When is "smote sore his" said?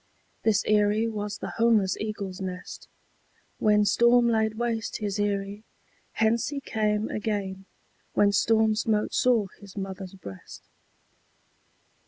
8.73-9.77